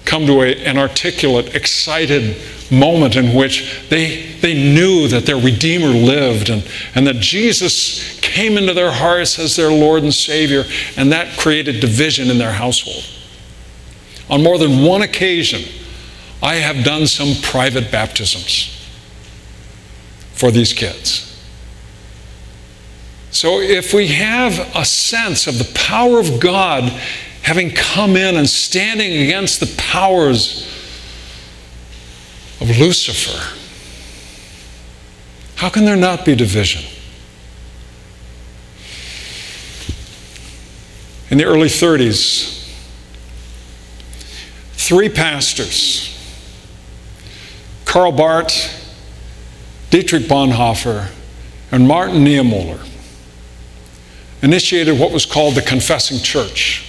come 0.06 0.24
to 0.24 0.40
a, 0.40 0.56
an 0.64 0.78
articulate, 0.78 1.54
excited 1.54 2.34
moment 2.70 3.14
in 3.14 3.34
which 3.34 3.86
they, 3.90 4.32
they 4.40 4.54
knew 4.54 5.06
that 5.06 5.26
their 5.26 5.36
Redeemer 5.36 5.88
lived 5.88 6.48
and, 6.48 6.66
and 6.94 7.06
that 7.06 7.16
Jesus 7.16 8.18
came 8.20 8.56
into 8.56 8.72
their 8.72 8.90
hearts 8.90 9.38
as 9.38 9.54
their 9.54 9.70
Lord 9.70 10.02
and 10.02 10.14
Savior, 10.14 10.64
and 10.96 11.12
that 11.12 11.38
created 11.38 11.78
division 11.78 12.30
in 12.30 12.38
their 12.38 12.52
household. 12.52 13.04
On 14.30 14.42
more 14.42 14.56
than 14.56 14.82
one 14.82 15.02
occasion, 15.02 15.60
I 16.42 16.54
have 16.54 16.86
done 16.86 17.06
some 17.06 17.34
private 17.42 17.92
baptisms 17.92 18.82
for 20.32 20.50
these 20.50 20.72
kids. 20.72 21.33
So, 23.34 23.60
if 23.60 23.92
we 23.92 24.06
have 24.06 24.60
a 24.76 24.84
sense 24.84 25.48
of 25.48 25.58
the 25.58 25.68
power 25.74 26.20
of 26.20 26.38
God 26.38 26.84
having 27.42 27.72
come 27.72 28.14
in 28.14 28.36
and 28.36 28.48
standing 28.48 29.24
against 29.24 29.58
the 29.58 29.74
powers 29.76 30.64
of 32.60 32.78
Lucifer, 32.78 33.58
how 35.56 35.68
can 35.68 35.84
there 35.84 35.96
not 35.96 36.24
be 36.24 36.36
division? 36.36 36.84
In 41.28 41.36
the 41.36 41.44
early 41.44 41.66
30s, 41.66 42.72
three 44.74 45.08
pastors, 45.08 46.16
Karl 47.84 48.12
Barth, 48.12 48.96
Dietrich 49.90 50.28
Bonhoeffer, 50.28 51.10
and 51.72 51.88
Martin 51.88 52.24
Niemöller, 52.24 52.88
initiated 54.44 54.98
what 55.00 55.10
was 55.10 55.24
called 55.24 55.54
the 55.54 55.62
Confessing 55.62 56.18
Church. 56.18 56.84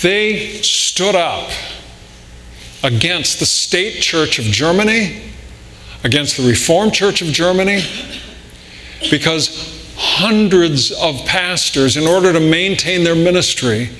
They 0.00 0.62
stood 0.62 1.14
up 1.14 1.50
against 2.82 3.38
the 3.38 3.46
state 3.46 4.00
church 4.00 4.38
of 4.38 4.46
Germany, 4.46 5.22
against 6.02 6.38
the 6.38 6.48
Reformed 6.48 6.94
Church 6.94 7.20
of 7.20 7.28
Germany, 7.28 7.82
because 9.10 9.92
hundreds 9.96 10.90
of 10.92 11.24
pastors, 11.26 11.98
in 11.98 12.06
order 12.08 12.32
to 12.32 12.40
maintain 12.40 13.04
their 13.04 13.14
ministry, 13.14 13.90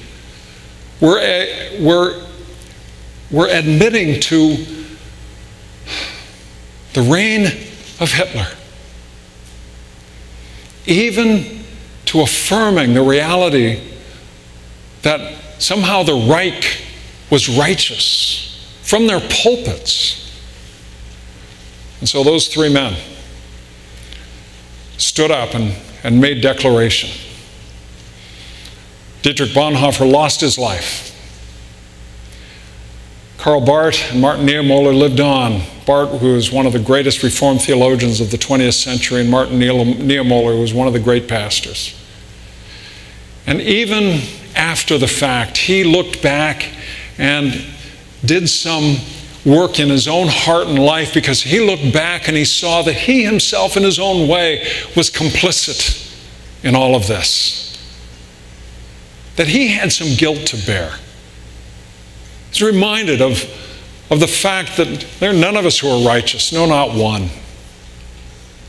were, 0.98 1.18
eh, 1.18 1.78
were, 1.78 2.24
were 3.30 3.48
admitting 3.48 4.18
to 4.18 4.56
the 6.94 7.02
reign 7.02 7.44
of 8.00 8.10
Hitler 8.12 8.46
even 10.86 11.64
to 12.06 12.20
affirming 12.20 12.94
the 12.94 13.02
reality 13.02 13.80
that 15.02 15.40
somehow 15.58 16.02
the 16.02 16.14
Reich 16.14 16.82
was 17.30 17.48
righteous 17.48 18.78
from 18.82 19.06
their 19.06 19.20
pulpits. 19.20 20.18
And 22.00 22.08
so 22.08 22.24
those 22.24 22.48
three 22.48 22.72
men 22.72 22.96
stood 24.98 25.30
up 25.30 25.54
and, 25.54 25.74
and 26.04 26.20
made 26.20 26.40
declaration. 26.42 27.10
Dietrich 29.22 29.50
Bonhoeffer 29.50 30.10
lost 30.10 30.40
his 30.40 30.58
life. 30.58 31.11
Karl 33.42 33.60
Barth 33.60 34.12
and 34.12 34.20
Martin 34.20 34.46
Niemöller 34.46 34.96
lived 34.96 35.18
on. 35.18 35.62
Barth, 35.84 36.20
who 36.20 36.34
was 36.34 36.52
one 36.52 36.64
of 36.64 36.72
the 36.72 36.78
greatest 36.78 37.24
Reformed 37.24 37.60
theologians 37.60 38.20
of 38.20 38.30
the 38.30 38.36
20th 38.36 38.74
century, 38.74 39.22
and 39.22 39.28
Martin 39.28 39.58
Niemöller, 39.58 40.54
who 40.54 40.60
was 40.60 40.72
one 40.72 40.86
of 40.86 40.92
the 40.92 41.00
great 41.00 41.26
pastors. 41.26 42.00
And 43.44 43.60
even 43.60 44.20
after 44.54 44.96
the 44.96 45.08
fact, 45.08 45.58
he 45.58 45.82
looked 45.82 46.22
back 46.22 46.68
and 47.18 47.64
did 48.24 48.48
some 48.48 48.98
work 49.44 49.80
in 49.80 49.88
his 49.88 50.06
own 50.06 50.28
heart 50.28 50.68
and 50.68 50.78
life 50.78 51.12
because 51.12 51.42
he 51.42 51.58
looked 51.58 51.92
back 51.92 52.28
and 52.28 52.36
he 52.36 52.44
saw 52.44 52.82
that 52.82 52.92
he 52.92 53.24
himself, 53.24 53.76
in 53.76 53.82
his 53.82 53.98
own 53.98 54.28
way, 54.28 54.64
was 54.94 55.10
complicit 55.10 56.14
in 56.62 56.76
all 56.76 56.94
of 56.94 57.08
this. 57.08 57.58
that 59.34 59.48
he 59.48 59.66
had 59.66 59.90
some 59.90 60.14
guilt 60.16 60.46
to 60.46 60.56
bear. 60.64 60.92
He's 62.52 62.60
reminded 62.60 63.22
of, 63.22 63.42
of 64.10 64.20
the 64.20 64.26
fact 64.26 64.76
that 64.76 65.06
there 65.20 65.30
are 65.30 65.34
none 65.34 65.56
of 65.56 65.64
us 65.64 65.78
who 65.78 65.88
are 65.88 66.06
righteous, 66.06 66.52
no, 66.52 66.66
not 66.66 66.94
one. 66.94 67.30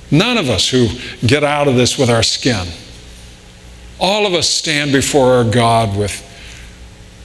None 0.09 0.37
of 0.37 0.49
us 0.49 0.69
who 0.69 0.87
get 1.25 1.43
out 1.43 1.67
of 1.67 1.75
this 1.75 1.97
with 1.97 2.09
our 2.09 2.23
skin. 2.23 2.67
All 3.99 4.25
of 4.25 4.33
us 4.33 4.47
stand 4.47 4.93
before 4.93 5.33
our 5.33 5.43
God 5.43 5.97
with, 5.97 6.21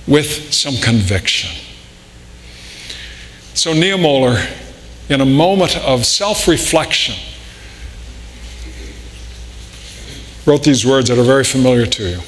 with 0.08 0.52
some 0.52 0.74
conviction. 0.76 1.50
So, 3.54 3.72
Niemöller, 3.72 4.44
in 5.08 5.20
a 5.20 5.26
moment 5.26 5.76
of 5.78 6.04
self 6.04 6.48
reflection, 6.48 7.14
wrote 10.44 10.64
these 10.64 10.84
words 10.84 11.08
that 11.08 11.18
are 11.18 11.24
very 11.24 11.44
familiar 11.44 11.86
to 11.86 12.08
you. 12.08 12.20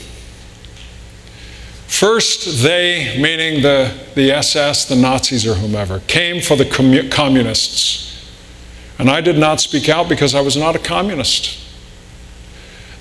First, 1.90 2.62
they, 2.62 3.18
meaning 3.20 3.62
the, 3.62 3.92
the 4.14 4.30
SS, 4.30 4.86
the 4.86 4.94
Nazis, 4.94 5.44
or 5.44 5.54
whomever, 5.54 5.98
came 6.06 6.40
for 6.40 6.56
the 6.56 6.64
commu- 6.64 7.10
communists. 7.10 8.30
And 8.98 9.10
I 9.10 9.20
did 9.20 9.36
not 9.36 9.60
speak 9.60 9.88
out 9.88 10.08
because 10.08 10.34
I 10.34 10.40
was 10.40 10.56
not 10.56 10.76
a 10.76 10.78
communist. 10.78 11.60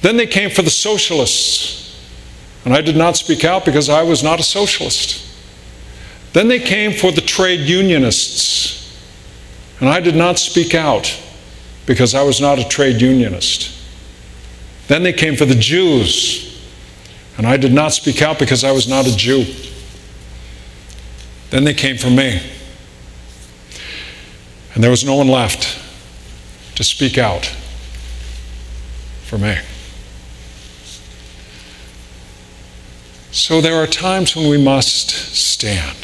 Then 0.02 0.18
they 0.18 0.26
came 0.26 0.50
for 0.50 0.64
the 0.64 0.72
socialists. 0.72 2.04
And 2.66 2.74
I 2.74 2.82
did 2.82 2.98
not 2.98 3.16
speak 3.16 3.46
out 3.46 3.64
because 3.64 3.90
I 3.90 4.02
was 4.02 4.24
not 4.24 4.40
a 4.40 4.44
socialist. 4.44 5.24
Then 6.34 6.48
they 6.48 6.60
came 6.60 6.92
for 6.92 7.12
the 7.12 7.22
trade 7.22 7.62
unionists. 7.62 9.00
And 9.80 9.88
I 9.88 10.00
did 10.00 10.16
not 10.16 10.40
speak 10.40 10.74
out 10.74 11.16
because 11.86 12.16
I 12.16 12.24
was 12.24 12.42
not 12.42 12.58
a 12.58 12.68
trade 12.68 13.02
unionist. 13.02 13.72
Then 14.88 15.04
they 15.04 15.14
came 15.14 15.36
for 15.36 15.46
the 15.46 15.56
Jews. 15.56 16.49
And 17.40 17.48
I 17.48 17.56
did 17.56 17.72
not 17.72 17.94
speak 17.94 18.22
out 18.22 18.38
because 18.38 18.66
I 18.66 18.74
was 18.74 18.86
not 18.86 19.08
a 19.08 19.16
Jew. 19.16 19.46
Then 21.52 21.64
they 21.64 21.74
came 21.74 21.96
for 21.98 22.10
me. 22.10 22.42
And 24.74 24.84
there 24.84 24.92
was 24.92 25.06
no 25.06 25.16
one 25.16 25.30
left 25.30 25.80
to 26.76 26.84
speak 26.84 27.18
out 27.18 27.46
for 29.24 29.38
me. 29.38 29.58
So 33.32 33.62
there 33.62 33.82
are 33.82 33.88
times 33.88 34.36
when 34.36 34.50
we 34.50 34.62
must 34.62 35.10
stand. 35.10 35.98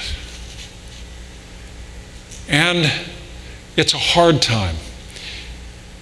And 2.48 2.90
it's 3.76 3.94
a 3.94 3.98
hard 3.98 4.42
time. 4.42 4.78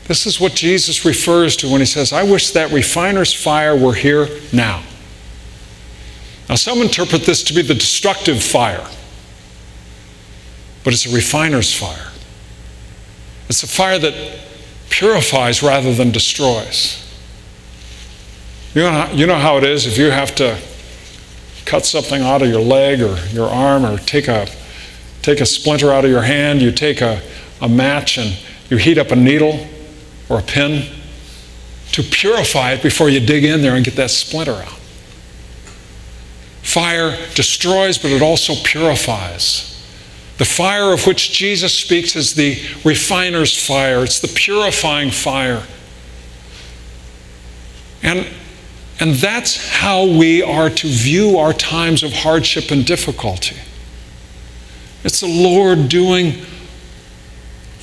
This 0.08 0.28
is 0.28 0.40
what 0.40 0.54
Jesus 0.54 1.04
refers 1.04 1.56
to 1.56 1.72
when 1.72 1.82
he 1.82 1.88
says, 1.88 2.14
I 2.14 2.22
wish 2.22 2.52
that 2.52 2.72
refiner's 2.72 3.34
fire 3.34 3.76
were 3.76 3.96
here 3.96 4.30
now. 4.52 4.84
Now, 6.54 6.58
some 6.58 6.84
interpret 6.84 7.24
this 7.24 7.42
to 7.46 7.54
be 7.56 7.64
the 7.64 7.74
destructive 7.74 8.40
fire, 8.44 8.88
but 10.84 10.94
it's 10.94 11.08
a 11.08 11.16
refiner's 11.16 11.74
fire. 11.76 12.12
It's 13.50 13.64
a 13.64 13.68
fire 13.68 13.98
that 13.98 14.40
purifies 14.92 15.64
rather 15.64 15.96
than 15.96 16.12
destroys. 16.12 17.04
You 18.76 18.84
know, 18.84 18.92
how, 18.92 19.12
you 19.14 19.26
know 19.26 19.40
how 19.40 19.58
it 19.58 19.64
is 19.64 19.88
if 19.88 19.98
you 19.98 20.12
have 20.12 20.36
to 20.36 20.60
cut 21.66 21.88
something 21.88 22.22
out 22.22 22.44
of 22.44 22.50
your 22.50 22.62
leg 22.62 23.02
or 23.02 23.18
your 23.30 23.50
arm 23.50 23.84
or 23.84 23.98
take 23.98 24.28
a, 24.28 24.48
take 25.24 25.42
a 25.42 25.48
splinter 25.48 25.92
out 25.92 26.06
of 26.06 26.12
your 26.12 26.22
hand, 26.22 26.62
you 26.62 26.72
take 26.72 27.02
a, 27.02 27.20
a 27.62 27.68
match 27.68 28.20
and 28.20 28.38
you 28.70 28.78
heat 28.78 29.00
up 29.00 29.10
a 29.10 29.16
needle 29.16 29.68
or 30.30 30.38
a 30.38 30.44
pin 30.44 30.88
to 31.94 32.04
purify 32.04 32.74
it 32.74 32.84
before 32.84 33.10
you 33.10 33.20
dig 33.20 33.44
in 33.44 33.64
there 33.64 33.74
and 33.74 33.84
get 33.84 33.96
that 33.96 34.12
splinter 34.12 34.54
out. 34.54 34.82
Fire 36.74 37.16
destroys, 37.36 38.00
but 38.00 38.10
it 38.10 38.24
also 38.24 38.56
purifies. 38.64 39.70
The 40.40 40.46
fire 40.46 40.92
of 40.92 41.06
which 41.06 41.32
Jesus 41.32 41.72
speaks 41.72 42.16
is 42.16 42.34
the 42.34 42.60
refiner's 42.84 43.56
fire, 43.56 44.04
it's 44.04 44.20
the 44.20 44.28
purifying 44.28 45.12
fire. 45.12 45.62
And, 48.02 48.28
and 49.00 49.14
that's 49.14 49.70
how 49.70 50.06
we 50.06 50.42
are 50.42 50.72
to 50.72 50.88
view 50.88 51.38
our 51.38 51.54
times 51.54 52.02
of 52.02 52.12
hardship 52.12 52.72
and 52.72 52.84
difficulty. 52.84 53.58
It's 55.04 55.20
the 55.20 55.28
Lord 55.28 55.90
doing 55.90 56.44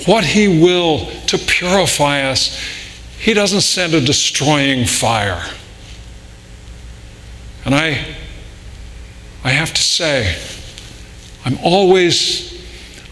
what 0.05 0.25
He 0.25 0.61
will 0.61 1.07
to 1.29 1.39
purify 1.39 2.23
us. 2.23 2.59
He 3.21 3.35
doesn't 3.35 3.61
send 3.61 3.95
a 3.95 4.01
destroying 4.01 4.85
fire. 4.85 5.45
And 7.65 7.73
I, 7.73 8.17
I 9.43 9.51
have 9.51 9.73
to 9.73 9.83
say, 9.83 10.37
I'm 11.45 11.59
always, 11.63 12.63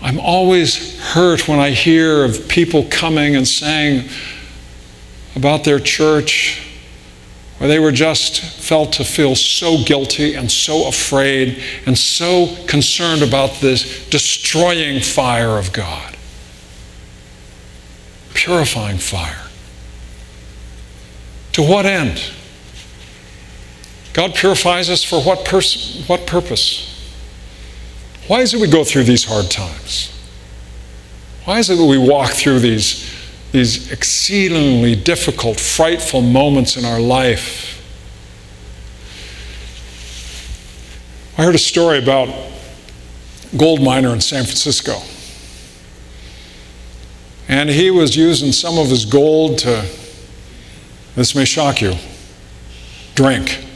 I'm 0.02 0.20
always 0.20 1.00
hurt 1.00 1.48
when 1.48 1.58
I 1.58 1.70
hear 1.70 2.24
of 2.24 2.48
people 2.48 2.86
coming 2.90 3.36
and 3.36 3.48
saying 3.48 4.08
about 5.34 5.64
their 5.64 5.78
church 5.78 6.62
where 7.58 7.68
they 7.68 7.78
were 7.78 7.92
just 7.92 8.40
felt 8.40 8.92
to 8.94 9.04
feel 9.04 9.34
so 9.34 9.82
guilty 9.84 10.34
and 10.34 10.50
so 10.50 10.86
afraid 10.86 11.62
and 11.86 11.98
so 11.98 12.54
concerned 12.66 13.22
about 13.22 13.54
this 13.60 14.08
destroying 14.10 15.00
fire 15.00 15.58
of 15.58 15.72
God. 15.72 16.16
Purifying 18.34 18.98
fire. 18.98 19.42
To 21.52 21.62
what 21.62 21.86
end? 21.86 22.22
God 24.18 24.34
purifies 24.34 24.90
us 24.90 25.04
for 25.04 25.22
what, 25.22 25.44
pers- 25.44 26.02
what 26.08 26.26
purpose? 26.26 27.08
Why 28.26 28.40
is 28.40 28.52
it 28.52 28.60
we 28.60 28.66
go 28.66 28.82
through 28.82 29.04
these 29.04 29.24
hard 29.24 29.48
times? 29.48 30.10
Why 31.44 31.60
is 31.60 31.70
it 31.70 31.76
that 31.76 31.84
we 31.84 31.98
walk 31.98 32.32
through 32.32 32.58
these, 32.58 33.08
these 33.52 33.92
exceedingly 33.92 34.96
difficult, 34.96 35.60
frightful 35.60 36.20
moments 36.20 36.76
in 36.76 36.84
our 36.84 36.98
life? 36.98 37.80
I 41.38 41.44
heard 41.44 41.54
a 41.54 41.58
story 41.58 41.98
about 41.98 42.28
a 42.28 43.56
gold 43.56 43.80
miner 43.80 44.08
in 44.08 44.20
San 44.20 44.42
Francisco. 44.42 45.00
And 47.46 47.70
he 47.70 47.92
was 47.92 48.16
using 48.16 48.50
some 48.50 48.78
of 48.78 48.90
his 48.90 49.04
gold 49.04 49.58
to, 49.58 49.88
this 51.14 51.36
may 51.36 51.44
shock 51.44 51.80
you, 51.80 51.94
drink 53.14 53.66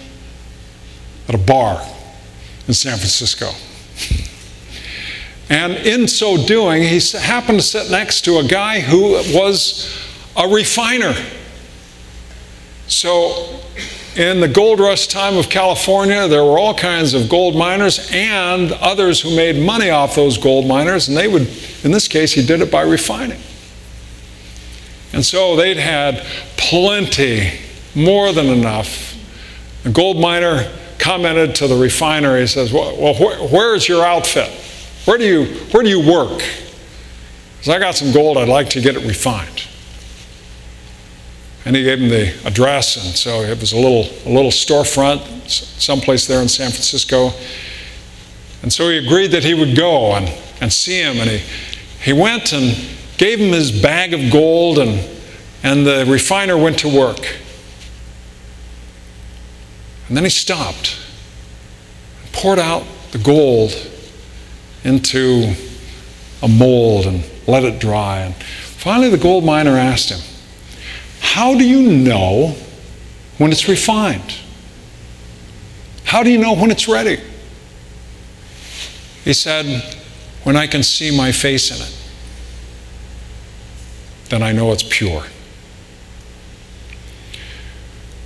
at 1.28 1.35
a 1.35 1.38
bar 1.38 1.80
in 2.66 2.74
San 2.74 2.96
Francisco. 2.96 3.50
And 5.48 5.74
in 5.74 6.08
so 6.08 6.46
doing, 6.46 6.82
he 6.82 6.98
happened 7.18 7.58
to 7.58 7.64
sit 7.64 7.90
next 7.90 8.22
to 8.22 8.38
a 8.38 8.44
guy 8.44 8.80
who 8.80 9.12
was 9.37 9.94
a 10.35 10.48
refiner. 10.48 11.14
So, 12.87 13.61
in 14.16 14.40
the 14.40 14.48
gold 14.48 14.80
rush 14.80 15.08
time 15.08 15.37
of 15.37 15.48
California, 15.48 16.28
there 16.28 16.44
were 16.44 16.58
all 16.58 16.74
kinds 16.74 17.14
of 17.14 17.28
gold 17.28 17.54
miners 17.54 18.11
and 18.12 18.72
others 18.72 19.20
who 19.20 19.35
made 19.35 19.62
money 19.62 19.90
off 19.90 20.14
those 20.14 20.38
gold 20.38 20.66
miners, 20.66 21.08
and 21.08 21.16
they 21.16 21.28
would, 21.28 21.48
in 21.82 21.90
this 21.90 22.08
case, 22.08 22.32
he 22.32 22.44
did 22.44 22.61
it 22.61 22.70
by 22.70 22.82
refining. 22.82 23.40
And 25.12 25.24
so 25.24 25.56
they'd 25.56 25.76
had 25.76 26.24
plenty, 26.56 27.58
more 27.94 28.32
than 28.32 28.46
enough. 28.46 29.14
The 29.82 29.90
gold 29.90 30.18
miner 30.18 30.70
commented 31.02 31.56
to 31.56 31.66
the 31.66 31.76
refiner, 31.76 32.38
he 32.38 32.46
says, 32.46 32.72
Well, 32.72 33.14
wh- 33.14 33.52
where's 33.52 33.88
your 33.88 34.04
outfit? 34.04 34.48
Where 35.04 35.18
do 35.18 35.24
you, 35.24 35.46
where 35.72 35.82
do 35.82 35.88
you 35.88 36.00
work? 36.00 36.42
Because 37.58 37.68
I 37.68 37.78
got 37.78 37.96
some 37.96 38.12
gold, 38.12 38.38
I'd 38.38 38.48
like 38.48 38.70
to 38.70 38.80
get 38.80 38.96
it 38.96 39.06
refined. 39.06 39.66
And 41.64 41.76
he 41.76 41.82
gave 41.82 42.00
him 42.00 42.08
the 42.08 42.32
address, 42.46 42.96
and 42.96 43.14
so 43.14 43.42
it 43.42 43.60
was 43.60 43.72
a 43.72 43.76
little, 43.76 44.06
a 44.26 44.32
little 44.32 44.50
storefront, 44.50 45.48
someplace 45.48 46.26
there 46.26 46.40
in 46.40 46.48
San 46.48 46.70
Francisco. 46.70 47.30
And 48.62 48.72
so 48.72 48.88
he 48.88 48.98
agreed 48.98 49.28
that 49.28 49.44
he 49.44 49.54
would 49.54 49.76
go 49.76 50.14
and, 50.14 50.32
and 50.60 50.72
see 50.72 51.00
him. 51.00 51.18
And 51.18 51.30
he, 51.30 51.38
he 52.00 52.12
went 52.12 52.52
and 52.52 52.76
gave 53.16 53.40
him 53.40 53.52
his 53.52 53.70
bag 53.70 54.14
of 54.14 54.32
gold, 54.32 54.78
and, 54.78 55.08
and 55.62 55.86
the 55.86 56.04
refiner 56.08 56.56
went 56.56 56.78
to 56.80 56.88
work. 56.88 57.41
And 60.12 60.16
then 60.18 60.25
he 60.25 60.31
stopped 60.31 60.98
poured 62.33 62.59
out 62.59 62.85
the 63.12 63.18
gold 63.18 63.72
into 64.85 65.55
a 66.42 66.48
mold 66.48 67.07
and 67.07 67.25
let 67.46 67.64
it 67.64 67.81
dry. 67.81 68.18
And 68.18 68.35
finally, 68.35 69.09
the 69.09 69.16
gold 69.16 69.42
miner 69.42 69.70
asked 69.70 70.11
him, 70.11 70.20
How 71.20 71.57
do 71.57 71.66
you 71.66 71.90
know 71.90 72.55
when 73.38 73.53
it's 73.53 73.66
refined? 73.70 74.37
How 76.05 76.22
do 76.22 76.31
you 76.31 76.37
know 76.37 76.57
when 76.57 76.70
it's 76.70 76.87
ready? 76.87 77.18
He 79.25 79.33
said, 79.33 79.64
When 80.42 80.57
I 80.59 80.66
can 80.66 80.83
see 80.83 81.11
my 81.16 81.33
face 81.33 81.70
in 81.70 81.81
it, 81.81 81.96
then 84.29 84.42
I 84.42 84.53
know 84.53 84.72
it's 84.72 84.83
pure. 84.83 85.25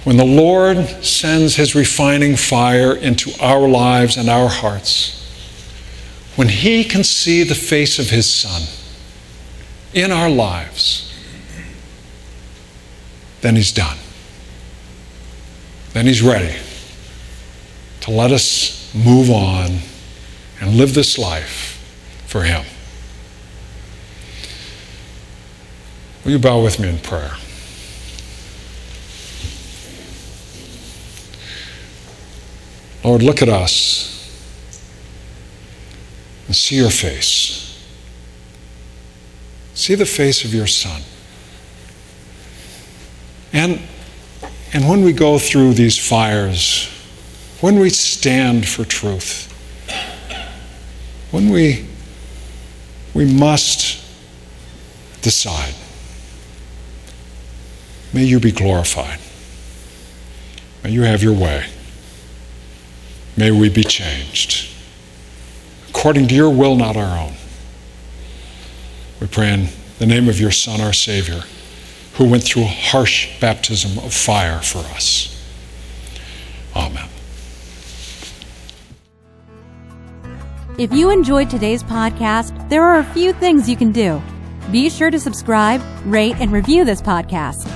When 0.06 0.16
the 0.16 0.24
Lord 0.24 0.86
sends 1.04 1.56
his 1.56 1.74
refining 1.74 2.36
fire 2.36 2.94
into 2.94 3.32
our 3.40 3.66
lives 3.66 4.16
and 4.16 4.30
our 4.30 4.48
hearts, 4.48 5.20
when 6.36 6.48
he 6.48 6.84
can 6.84 7.02
see 7.02 7.42
the 7.42 7.56
face 7.56 7.98
of 7.98 8.10
his 8.10 8.30
Son 8.30 8.62
in 9.92 10.12
our 10.12 10.30
lives, 10.30 11.12
then 13.40 13.56
he's 13.56 13.72
done. 13.72 13.98
Then 15.92 16.06
he's 16.06 16.22
ready 16.22 16.54
to 18.02 18.12
let 18.12 18.30
us 18.30 18.94
move 18.94 19.28
on 19.28 19.80
and 20.60 20.76
live 20.76 20.94
this 20.94 21.18
life 21.18 21.82
for 22.28 22.44
him. 22.44 22.64
Will 26.24 26.30
you 26.30 26.38
bow 26.38 26.62
with 26.62 26.78
me 26.78 26.90
in 26.90 27.00
prayer? 27.00 27.32
Lord, 33.06 33.22
look 33.22 33.40
at 33.40 33.48
us 33.48 34.12
and 36.48 36.56
see 36.56 36.74
your 36.74 36.90
face. 36.90 37.80
See 39.74 39.94
the 39.94 40.04
face 40.04 40.44
of 40.44 40.52
your 40.52 40.66
Son. 40.66 41.02
And, 43.52 43.80
and 44.72 44.88
when 44.88 45.04
we 45.04 45.12
go 45.12 45.38
through 45.38 45.74
these 45.74 45.96
fires, 45.96 46.88
when 47.60 47.78
we 47.78 47.90
stand 47.90 48.66
for 48.66 48.84
truth, 48.84 49.52
when 51.30 51.50
we, 51.50 51.86
we 53.14 53.24
must 53.24 54.04
decide, 55.22 55.74
may 58.12 58.24
you 58.24 58.40
be 58.40 58.50
glorified. 58.50 59.20
May 60.82 60.90
you 60.90 61.02
have 61.02 61.22
your 61.22 61.34
way. 61.34 61.66
May 63.36 63.50
we 63.50 63.68
be 63.68 63.84
changed 63.84 64.72
according 65.96 66.28
to 66.28 66.34
your 66.34 66.50
will, 66.50 66.76
not 66.76 66.96
our 66.96 67.18
own. 67.18 67.32
We 69.20 69.26
pray 69.26 69.52
in 69.54 69.68
the 69.98 70.04
name 70.04 70.28
of 70.28 70.38
your 70.38 70.50
Son, 70.50 70.80
our 70.80 70.92
Savior, 70.92 71.42
who 72.14 72.30
went 72.30 72.44
through 72.44 72.64
a 72.64 72.66
harsh 72.66 73.40
baptism 73.40 73.98
of 74.04 74.12
fire 74.12 74.60
for 74.60 74.80
us. 74.94 75.32
Amen. 76.76 77.08
If 80.78 80.92
you 80.92 81.10
enjoyed 81.10 81.48
today's 81.48 81.82
podcast, 81.82 82.68
there 82.68 82.84
are 82.84 82.98
a 82.98 83.04
few 83.04 83.32
things 83.32 83.68
you 83.68 83.76
can 83.76 83.90
do. 83.90 84.22
Be 84.70 84.90
sure 84.90 85.10
to 85.10 85.18
subscribe, 85.18 85.82
rate, 86.04 86.36
and 86.38 86.52
review 86.52 86.84
this 86.84 87.00
podcast. 87.00 87.75